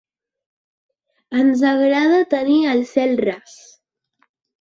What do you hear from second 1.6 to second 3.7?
agrada tenir el cel ras.